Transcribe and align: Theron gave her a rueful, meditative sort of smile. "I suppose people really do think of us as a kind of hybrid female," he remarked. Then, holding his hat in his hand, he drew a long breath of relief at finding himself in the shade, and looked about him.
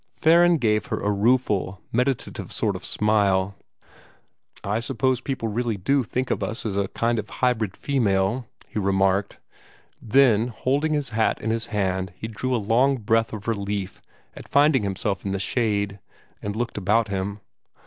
Theron 0.17 0.57
gave 0.57 0.87
her 0.87 0.99
a 0.99 1.11
rueful, 1.11 1.79
meditative 1.91 2.51
sort 2.51 2.75
of 2.75 2.83
smile. 2.83 3.53
"I 4.63 4.79
suppose 4.79 5.21
people 5.21 5.47
really 5.47 5.77
do 5.77 6.03
think 6.03 6.31
of 6.31 6.41
us 6.41 6.65
as 6.65 6.75
a 6.75 6.87
kind 6.87 7.19
of 7.19 7.29
hybrid 7.29 7.77
female," 7.77 8.47
he 8.67 8.79
remarked. 8.79 9.37
Then, 10.01 10.47
holding 10.47 10.93
his 10.95 11.09
hat 11.09 11.39
in 11.39 11.51
his 11.51 11.67
hand, 11.67 12.13
he 12.17 12.27
drew 12.27 12.55
a 12.55 12.57
long 12.57 12.97
breath 12.97 13.31
of 13.31 13.47
relief 13.47 14.01
at 14.35 14.49
finding 14.49 14.81
himself 14.81 15.23
in 15.23 15.33
the 15.33 15.39
shade, 15.39 15.99
and 16.41 16.55
looked 16.55 16.79
about 16.79 17.09
him. 17.09 17.39